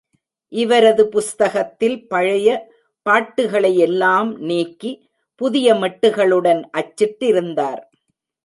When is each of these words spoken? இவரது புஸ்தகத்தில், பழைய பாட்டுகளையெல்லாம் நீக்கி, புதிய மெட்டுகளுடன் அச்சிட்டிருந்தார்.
இவரது 0.53 1.03
புஸ்தகத்தில், 1.07 2.07
பழைய 2.07 2.47
பாட்டுகளையெல்லாம் 3.05 4.31
நீக்கி, 4.39 4.91
புதிய 5.35 5.73
மெட்டுகளுடன் 5.73 6.63
அச்சிட்டிருந்தார். 6.77 7.81